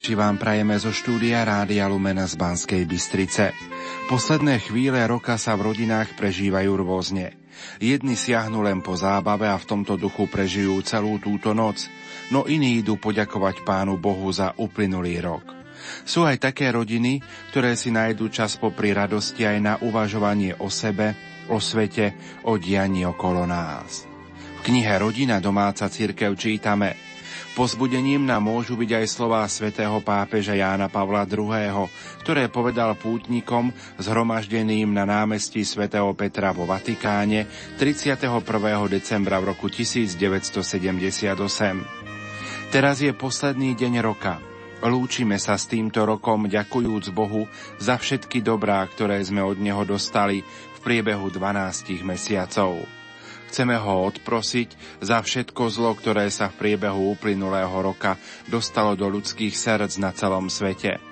[0.00, 3.52] Či vám prajeme zo štúdia Rádia Lumena z Banskej Bystrice.
[4.08, 7.36] Posledné chvíle roka sa v rodinách prežívajú rôzne.
[7.76, 11.84] Jedni siahnu len po zábave a v tomto duchu prežijú celú túto noc,
[12.32, 15.44] no iní idú poďakovať Pánu Bohu za uplynulý rok.
[16.08, 17.20] Sú aj také rodiny,
[17.52, 21.12] ktoré si nájdú čas popri radosti aj na uvažovanie o sebe,
[21.52, 22.16] o svete,
[22.48, 24.08] o dianí okolo nás.
[24.64, 26.96] V knihe Rodina domáca církev čítame–
[27.58, 31.90] Pozbudením nám môžu byť aj slová svätého pápeža Jána Pavla II.,
[32.22, 38.40] ktoré povedal pútnikom zhromaždeným na námestí svätého Petra vo Vatikáne 31.
[38.88, 40.60] decembra v roku 1978.
[42.70, 44.38] Teraz je posledný deň roka.
[44.80, 47.44] Lúčime sa s týmto rokom, ďakujúc Bohu
[47.76, 52.99] za všetky dobrá, ktoré sme od Neho dostali v priebehu 12 mesiacov.
[53.50, 58.14] Chceme ho odprosiť za všetko zlo, ktoré sa v priebehu uplynulého roka
[58.46, 61.02] dostalo do ľudských srdc na celom svete.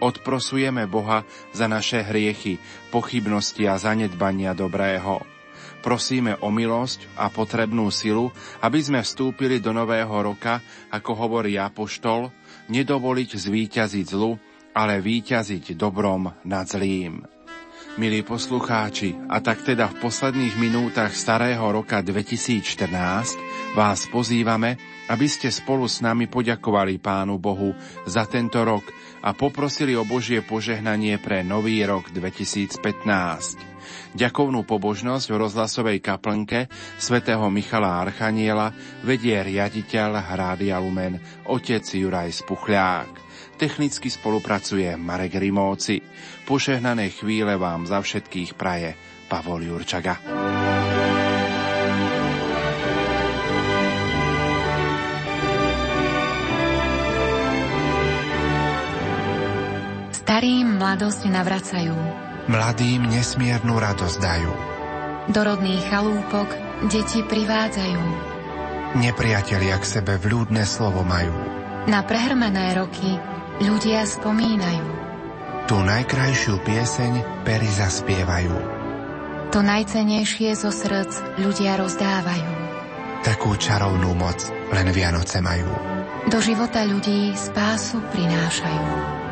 [0.00, 2.56] Odprosujeme Boha za naše hriechy,
[2.88, 5.28] pochybnosti a zanedbania dobrého.
[5.84, 8.32] Prosíme o milosť a potrebnú silu,
[8.64, 12.32] aby sme vstúpili do nového roka, ako hovorí Apoštol,
[12.72, 14.40] nedovoliť zvíťaziť zlu,
[14.72, 17.33] ale víťaziť dobrom nad zlým.
[17.94, 22.90] Milí poslucháči, a tak teda v posledných minútach starého roka 2014
[23.78, 24.74] vás pozývame,
[25.06, 27.70] aby ste spolu s nami poďakovali Pánu Bohu
[28.02, 28.82] za tento rok
[29.22, 32.82] a poprosili o Božie požehnanie pre nový rok 2015.
[34.18, 36.66] Ďakovnú pobožnosť v rozhlasovej kaplnke
[36.98, 38.74] svätého Michala Archaniela
[39.06, 43.22] vedie riaditeľ Hrádia Lumen, otec Juraj Spuchľák.
[43.54, 46.02] Technicky spolupracuje Marek Rimóci.
[46.44, 48.92] Požehnané chvíle vám za všetkých praje
[49.32, 50.20] Pavol Jurčaga.
[60.12, 61.96] Starým mladosť navracajú.
[62.48, 64.52] Mladým nesmiernu radosť dajú.
[65.32, 66.48] Do rodných chalúpok
[66.92, 68.02] deti privádzajú.
[69.00, 71.32] Nepriatelia k sebe vľúdne slovo majú.
[71.88, 73.16] Na prehrmené roky
[73.64, 75.03] ľudia spomínajú.
[75.64, 77.12] Tú najkrajšiu pieseň
[77.48, 78.52] pery zaspievajú.
[79.48, 82.52] To najcenejšie zo srdc ľudia rozdávajú.
[83.24, 84.36] Takú čarovnú moc
[84.76, 85.72] len Vianoce majú.
[86.28, 89.23] Do života ľudí spásu prinášajú.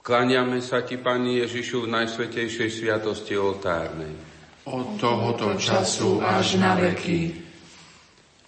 [0.00, 4.16] Kláňame sa Ti, Pani Ježišu, v najsvetejšej sviatosti oltárnej.
[4.64, 7.36] Od tohoto času až na veky.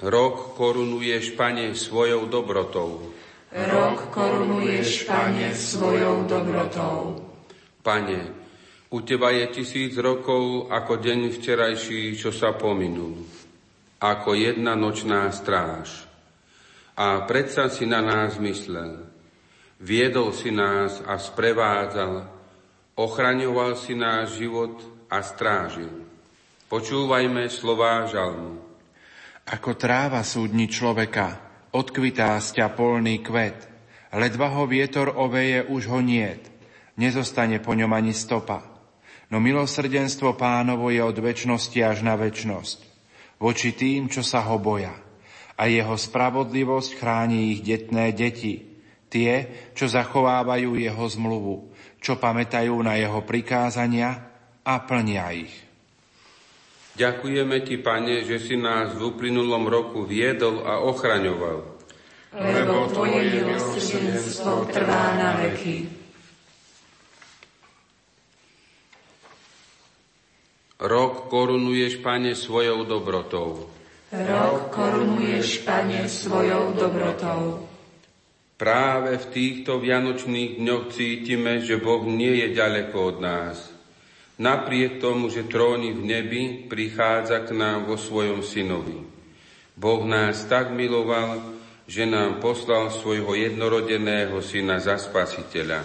[0.01, 3.13] Rok korunuješ, Pane, svojou dobrotou.
[3.53, 7.21] Rok korunuješ, Pane, svojou dobrotou.
[7.85, 8.21] Pane,
[8.89, 13.29] u Teba je tisíc rokov ako deň včerajší, čo sa pominul.
[14.01, 16.09] Ako jedna nočná stráž.
[16.97, 19.13] A predsa si na nás myslel.
[19.83, 22.23] Viedol si nás a sprevádzal,
[22.95, 24.79] ochraňoval si náš život
[25.11, 25.91] a strážil.
[26.71, 28.63] Počúvajme slová žalmu.
[29.43, 31.35] Ako tráva súdni človeka,
[31.75, 33.59] odkvitá sťa polný kvet,
[34.15, 36.47] ledva ho vietor oveje, už ho niet,
[36.95, 38.63] nezostane po ňom ani stopa.
[39.35, 42.79] no milosrdenstvo pánovo je od väčšnosti až na väčnosť,
[43.43, 44.95] voči tým, čo sa ho boja.
[45.59, 48.72] A jeho spravodlivosť chráni ich detné deti,
[49.13, 49.33] tie,
[49.77, 51.69] čo zachovávajú jeho zmluvu,
[52.01, 54.33] čo pamätajú na jeho prikázania
[54.65, 55.53] a plnia ich.
[56.93, 61.59] Ďakujeme Ti, Pane, že si nás v uplynulom roku viedol a ochraňoval.
[62.33, 65.89] Lebo Tvoje milosrdenstvo trvá na veky.
[70.83, 73.73] Rok korunuješ, Pane, svojou dobrotou.
[74.13, 77.72] Rok korunuješ, Pane, svojou dobrotou.
[78.63, 83.75] Práve v týchto vianočných dňoch cítime, že Boh nie je ďaleko od nás.
[84.39, 89.03] Napriek tomu, že tróni v nebi, prichádza k nám vo svojom synovi.
[89.75, 91.43] Boh nás tak miloval,
[91.91, 95.83] že nám poslal svojho jednorodeného syna za spasiteľa.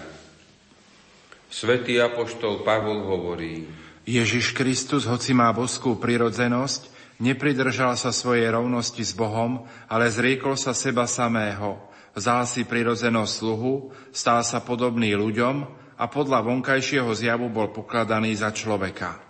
[1.49, 3.65] Svetý apoštol Pavol hovorí,
[4.05, 6.93] Ježiš Kristus, hoci má boskú prirodzenosť,
[7.25, 11.96] nepridržal sa svojej rovnosti s Bohom, ale zriekol sa seba samého.
[12.17, 15.55] Vzal si prirodzenosť sluhu, stal sa podobný ľuďom
[16.01, 19.21] a podľa vonkajšieho zjavu bol pokladaný za človeka.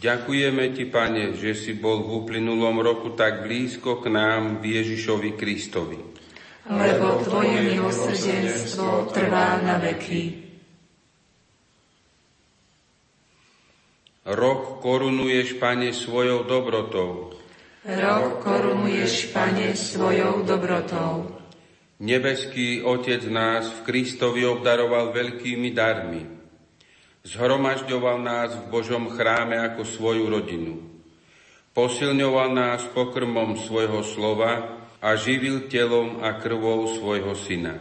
[0.00, 5.36] Ďakujeme Ti, Pane, že si bol v uplynulom roku tak blízko k nám v Ježišovi
[5.36, 6.00] Kristovi.
[6.64, 10.48] Lebo Tvoje milosrdenstvo trvá na veky.
[14.32, 17.36] Rok korunuješ, Pane, svojou dobrotou.
[17.84, 21.41] Rok korunuješ, Pane, svojou dobrotou.
[22.02, 26.26] Nebeský Otec nás v Kristovi obdaroval veľkými darmi.
[27.22, 30.82] Zhromažďoval nás v Božom chráme ako svoju rodinu.
[31.70, 37.78] Posilňoval nás pokrmom svojho slova a živil telom a krvou svojho syna.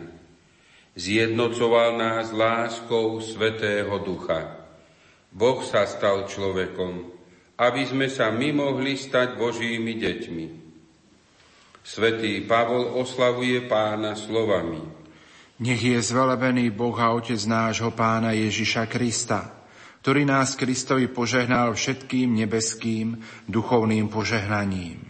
[0.94, 4.70] Zjednocoval nás láskou Svetého Ducha.
[5.34, 7.10] Boh sa stal človekom,
[7.58, 10.61] aby sme sa my mohli stať Božími deťmi.
[11.82, 14.82] Svetý Pavol oslavuje pána slovami.
[15.62, 19.66] Nech je zvelebený Boh a Otec nášho pána Ježiša Krista,
[20.02, 25.02] ktorý nás Kristovi požehnal všetkým nebeským duchovným požehnaním.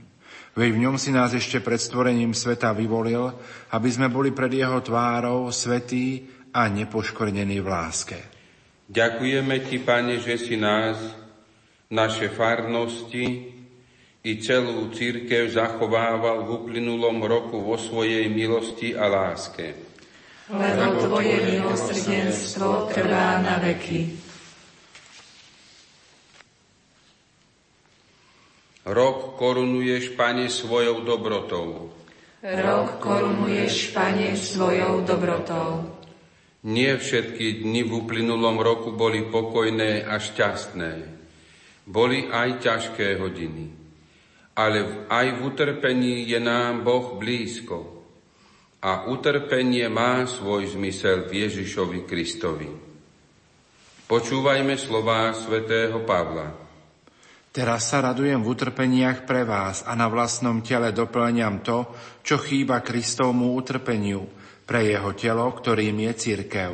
[0.51, 3.31] Veď v ňom si nás ešte pred stvorením sveta vyvolil,
[3.71, 8.19] aby sme boli pred jeho tvárou svetí a nepoškvrnení v láske.
[8.91, 10.99] Ďakujeme Ti, Pane, že si nás,
[11.87, 13.59] naše farnosti
[14.21, 19.73] i celú církev zachovával v uplynulom roku vo svojej milosti a láske.
[20.51, 24.13] Lebo Tvoje milosrdenstvo trvá na veky.
[28.85, 31.93] Rok korunuješ, Pane, svojou dobrotou.
[32.41, 35.97] Rok korunuješ, Pane, svojou dobrotou.
[36.61, 40.91] Nie všetky dni v uplynulom roku boli pokojné a šťastné.
[41.89, 43.80] Boli aj ťažké hodiny.
[44.55, 48.03] Ale aj v utrpení je nám Boh blízko.
[48.81, 52.69] A utrpenie má svoj zmysel v Ježišovi Kristovi.
[54.09, 56.51] Počúvajme slová svätého Pavla.
[57.51, 61.87] Teraz sa radujem v utrpeniach pre vás a na vlastnom tele doplňam to,
[62.23, 64.23] čo chýba Kristovmu utrpeniu–
[64.71, 66.71] pre jeho telo, ktorým je církev.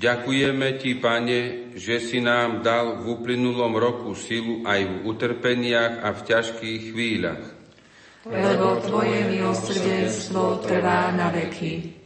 [0.00, 1.40] Ďakujeme Ti, Pane,
[1.76, 7.44] že si nám dal v uplynulom roku silu aj v utrpeniach a v ťažkých chvíľach.
[8.24, 12.00] Lebo Tvoje milosrdenstvo trvá na veky.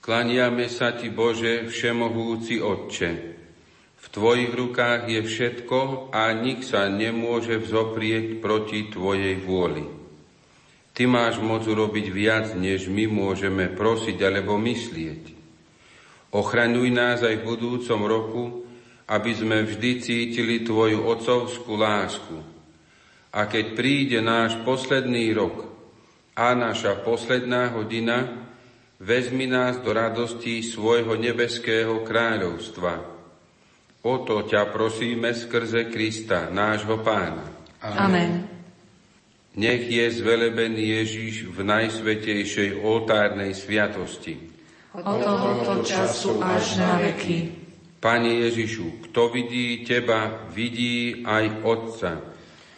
[0.00, 3.10] Klaniame sa Ti, Bože, Všemohúci Otče,
[4.00, 10.03] v Tvojich rukách je všetko a nik sa nemôže vzoprieť proti Tvojej vôli.
[10.94, 15.34] Ty máš moc urobiť viac, než my môžeme prosiť alebo myslieť.
[16.30, 18.44] Ochraňuj nás aj v budúcom roku,
[19.10, 22.38] aby sme vždy cítili Tvoju otcovskú lásku.
[23.34, 25.66] A keď príde náš posledný rok
[26.38, 28.46] a naša posledná hodina,
[29.02, 32.92] vezmi nás do radosti svojho nebeského kráľovstva–
[34.04, 37.48] O to ťa prosíme skrze Krista, nášho pána.
[37.80, 38.53] Amen.
[39.54, 44.50] Nech je zvelebený Ježiš v najsvetejšej oltárnej sviatosti.
[44.98, 47.54] Od tohoto času až na veky.
[48.02, 52.18] Pane Ježišu, kto vidí Teba, vidí aj Otca.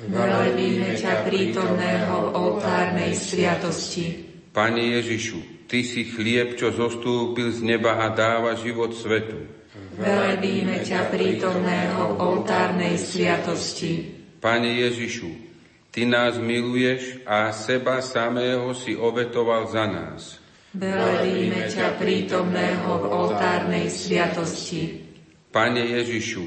[0.04, 4.28] Velebíme ťa prítomného oltárnej sviatosti.
[4.52, 9.48] Pane Ježišu, Ty si chlieb, čo zostúpil z neba a dáva život svetu.
[9.98, 14.12] Velebíme ťa prítomného oltárnej sviatosti.
[14.38, 15.45] Pane Ježišu,
[15.96, 20.36] Ty nás miluješ a seba samého si obetoval za nás.
[20.76, 25.00] Velebíme ťa prítomného v oltárnej sviatosti.
[25.48, 26.44] Pane Ježišu,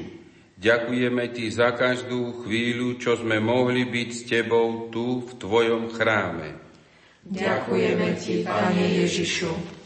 [0.54, 6.54] ďakujeme Ti za každú chvíľu, čo sme mohli byť s Tebou tu v Tvojom chráme.
[7.26, 9.79] Ďakujeme Ti, Pane Ježišu